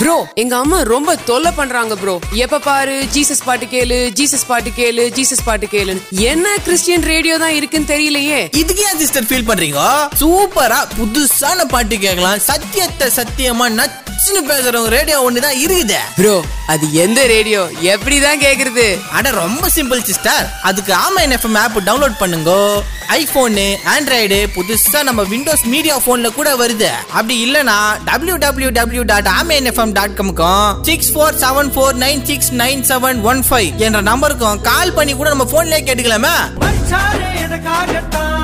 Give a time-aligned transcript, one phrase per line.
[0.00, 0.40] بروگ
[0.86, 2.18] روپے تول پنر برو
[2.50, 2.88] پاس
[14.26, 16.34] வச்சுன்னு பேசுறவங்க ரேடியோ ஒண்ணு தான் இருக்குது ப்ரோ
[16.72, 17.62] அது எந்த ரேடியோ
[17.92, 18.84] எப்படிதான் கேக்குறது
[19.16, 22.52] அட ரொம்ப சிம்பிள் சிஸ்டர் அதுக்கு ஆன்லைன் எஃப்எம் ஆப் டவுன்லோட் பண்ணுங்க
[23.16, 26.90] ஐபோனு ஆண்ட்ராய்டு புதுசா நம்ம விண்டோஸ் மீடியா போன்ல கூட வருது
[27.10, 27.76] அப்படி இல்லனா
[28.08, 32.84] டபிள்யூ டபிள்யூ டபிள்யூ டாட் ஆமேன் எஃப்எம் டாட் காம்க்கும் six four seven four nine six nine
[32.90, 36.36] seven one five என்ற நம்பருக்கும் கால் பண்ணி கூட நம்ம போன்லயே கேட்டுக்கலாமா
[37.66, 38.43] காட்டான்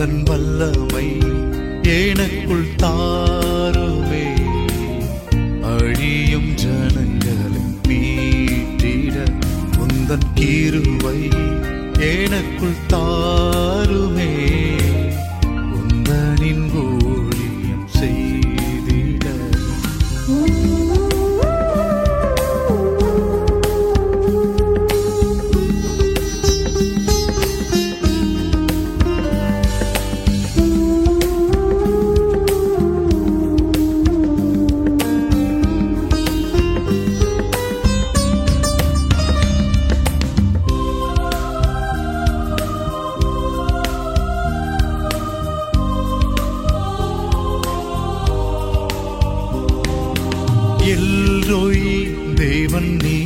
[0.00, 0.79] کنبل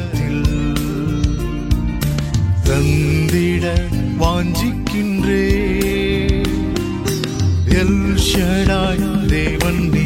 [9.31, 10.04] وے وندر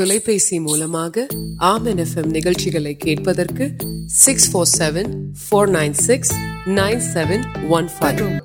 [0.00, 1.88] مو ایم
[2.26, 2.52] نکل
[3.24, 3.68] پور
[4.10, 6.32] سکس فور سو نائن سکس
[6.66, 8.44] نائن سنو